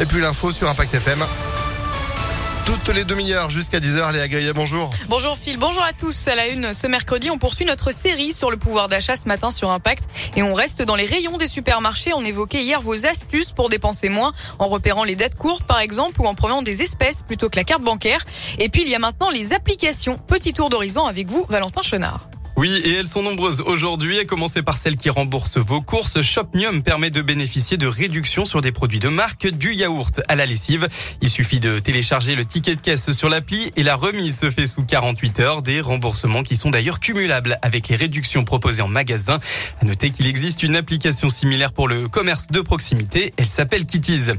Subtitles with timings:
[0.00, 1.24] Et puis l'info sur Impact FM
[2.68, 4.12] toutes les demi-heures jusqu'à 10h.
[4.12, 4.90] Léa Grillet, bonjour.
[5.08, 6.28] Bonjour Phil, bonjour à tous.
[6.28, 9.50] À la une, ce mercredi, on poursuit notre série sur le pouvoir d'achat ce matin
[9.50, 10.04] sur Impact.
[10.36, 12.12] Et on reste dans les rayons des supermarchés.
[12.12, 16.20] On évoquait hier vos astuces pour dépenser moins en repérant les dettes courtes par exemple
[16.20, 18.22] ou en prenant des espèces plutôt que la carte bancaire.
[18.58, 20.18] Et puis il y a maintenant les applications.
[20.18, 22.28] Petit tour d'horizon avec vous, Valentin Chenard.
[22.58, 26.22] Oui, et elles sont nombreuses aujourd'hui, à commencer par celles qui remboursent vos courses.
[26.22, 30.44] Shopnium permet de bénéficier de réductions sur des produits de marque, du yaourt à la
[30.44, 30.88] lessive.
[31.22, 34.66] Il suffit de télécharger le ticket de caisse sur l'appli et la remise se fait
[34.66, 35.62] sous 48 heures.
[35.62, 39.38] Des remboursements qui sont d'ailleurs cumulables avec les réductions proposées en magasin.
[39.80, 43.34] À noter qu'il existe une application similaire pour le commerce de proximité.
[43.36, 44.32] Elle s'appelle Kitties.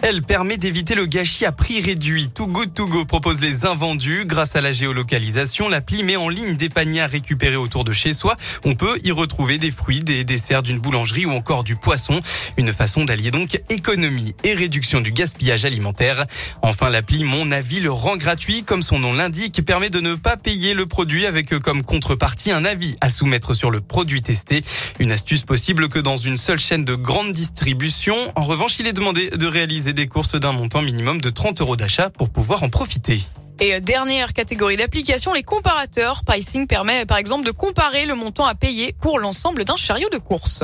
[0.00, 2.28] Elle permet d'éviter le gâchis à prix réduit.
[2.28, 4.24] Too Good To Go propose les invendus.
[4.26, 8.14] Grâce à la géolocalisation, l'appli met en ligne des paniers à récupérer autour de chez
[8.14, 8.36] soi.
[8.64, 12.20] On peut y retrouver des fruits, des desserts d'une boulangerie ou encore du poisson.
[12.56, 16.26] Une façon d'allier donc économie et réduction du gaspillage alimentaire.
[16.62, 18.62] Enfin, l'appli Mon Avis le rend gratuit.
[18.62, 22.64] Comme son nom l'indique, permet de ne pas payer le produit avec comme contrepartie un
[22.64, 24.62] avis à soumettre sur le produit testé.
[25.00, 28.14] Une astuce possible que dans une seule chaîne de grande distribution.
[28.36, 31.76] En revanche, il est demandé de réaliser des courses d'un montant minimum de 30 euros
[31.76, 33.20] d'achat pour pouvoir en profiter.
[33.60, 36.22] Et euh, dernière catégorie d'application, les comparateurs.
[36.24, 40.18] Pricing permet par exemple de comparer le montant à payer pour l'ensemble d'un chariot de
[40.18, 40.62] course.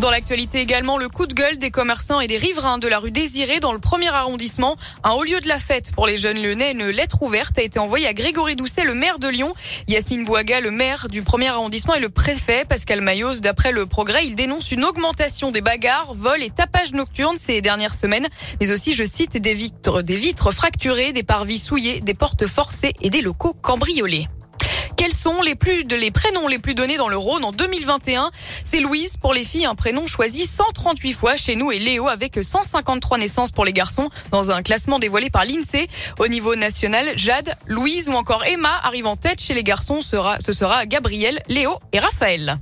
[0.00, 3.12] Dans l'actualité également, le coup de gueule des commerçants et des riverains de la rue
[3.12, 4.76] Désirée dans le premier arrondissement.
[5.04, 6.72] Un haut lieu de la fête pour les jeunes lyonnais.
[6.72, 9.54] Une lettre ouverte a été envoyée à Grégory Doucet, le maire de Lyon.
[9.86, 13.34] Yasmine Bouaga, le maire du premier arrondissement et le préfet Pascal Maillot.
[13.40, 17.94] D'après le progrès, il dénonce une augmentation des bagarres, vols et tapages nocturnes ces dernières
[17.94, 18.26] semaines.
[18.60, 22.94] Mais aussi, je cite, des vitres, des vitres fracturées, des parvis souillés, des portes forcées
[23.00, 24.26] et des locaux cambriolés.
[24.96, 28.30] Quels sont les plus de les prénoms les plus donnés dans le Rhône en 2021
[28.64, 32.38] C'est Louise pour les filles, un prénom choisi 138 fois chez nous et Léo avec
[32.42, 35.88] 153 naissances pour les garçons dans un classement dévoilé par l'INSEE.
[36.18, 40.00] Au niveau national, Jade, Louise ou encore Emma arrivent en tête chez les garçons.
[40.00, 42.58] Ce sera Gabriel, Léo et Raphaël.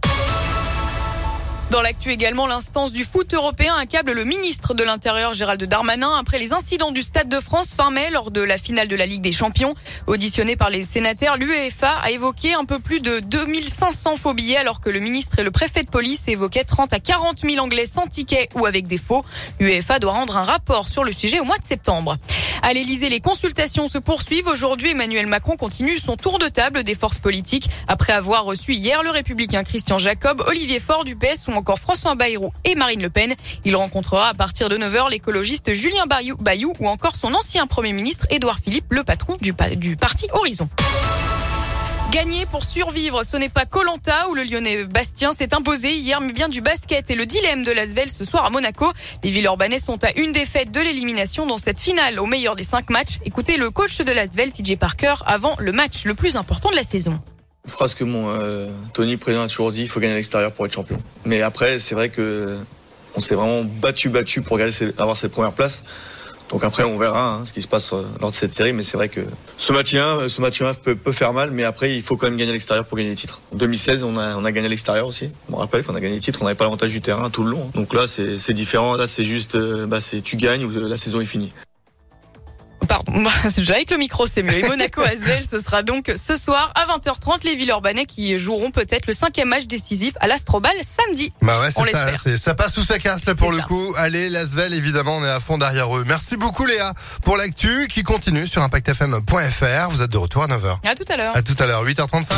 [1.72, 6.38] Dans l'actu également, l'instance du foot européen accable le ministre de l'Intérieur Gérald Darmanin après
[6.38, 9.22] les incidents du Stade de France fin mai lors de la finale de la Ligue
[9.22, 9.74] des Champions.
[10.06, 14.82] Auditionné par les sénateurs, l'UEFA a évoqué un peu plus de 2500 faux billets alors
[14.82, 18.06] que le ministre et le préfet de police évoquaient 30 à 40 000 Anglais sans
[18.06, 19.24] ticket ou avec des faux.
[19.58, 22.18] L'UEFA doit rendre un rapport sur le sujet au mois de septembre.
[22.64, 24.46] À l'Elysée, les consultations se poursuivent.
[24.46, 29.02] Aujourd'hui, Emmanuel Macron continue son tour de table des forces politiques après avoir reçu hier
[29.02, 33.10] le républicain Christian Jacob, Olivier Faure du PS ou encore François Bayrou et Marine Le
[33.10, 33.34] Pen.
[33.64, 38.26] Il rencontrera à partir de 9h l'écologiste Julien Bayou, ou encore son ancien Premier ministre
[38.30, 39.52] Édouard Philippe, le patron du
[39.96, 40.68] parti Horizon.
[42.12, 46.34] Gagner pour survivre, ce n'est pas Colanta où le Lyonnais Bastien s'est imposé hier, mais
[46.34, 48.92] bien du basket et le dilemme de l'Asvel ce soir à Monaco.
[49.24, 52.90] Les Villeurbanais sont à une défaite de l'élimination dans cette finale au meilleur des cinq
[52.90, 53.18] matchs.
[53.24, 56.82] Écoutez le coach de l'Asvel, TJ Parker, avant le match le plus important de la
[56.82, 57.18] saison.
[57.64, 60.52] Une phrase que mon euh, Tony président a toujours dit, il faut gagner à l'extérieur
[60.52, 60.98] pour être champion.
[61.24, 62.58] Mais après, c'est vrai que
[63.16, 64.58] on s'est vraiment battu, battu pour
[64.98, 65.82] avoir cette première place.
[66.52, 68.82] Donc après, on verra hein, ce qui se passe euh, lors de cette série, mais
[68.82, 69.22] c'est vrai que
[69.56, 72.18] ce match 1, euh, ce match 1 peut, peut, faire mal, mais après, il faut
[72.18, 73.40] quand même gagner à l'extérieur pour gagner les titres.
[73.54, 75.30] En 2016, on a, on a gagné à l'extérieur aussi.
[75.50, 77.52] On rappelle qu'on a gagné les titres, on n'avait pas l'avantage du terrain tout le
[77.52, 77.70] long.
[77.74, 78.96] Donc là, c'est différent.
[78.96, 81.52] Là, c'est juste, euh, bah, c'est tu gagnes ou la saison est finie.
[82.92, 83.24] Pardon,
[83.70, 84.58] avec le micro c'est mieux.
[84.58, 89.06] Et Monaco Asvel, ce sera donc ce soir à 20h30 les Villeurbanais qui joueront peut-être
[89.06, 91.32] le cinquième match décisif à l'Astrobal samedi.
[91.40, 93.94] Bah ouais, c'est ça, ça passe ou ça casse là pour le coup.
[93.96, 96.04] Allez, l'Asvel évidemment, on est à fond derrière eux.
[96.06, 96.92] Merci beaucoup Léa
[97.24, 99.88] pour l'actu qui continue sur impactfm.fr.
[99.88, 100.86] Vous êtes de retour à 9h.
[100.86, 101.34] À tout à l'heure.
[101.34, 102.32] À tout à l'heure, 8h35.